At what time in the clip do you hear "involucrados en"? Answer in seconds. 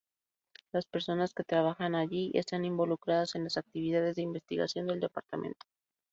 2.65-3.43